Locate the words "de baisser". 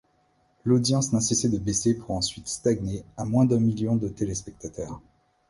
1.47-1.93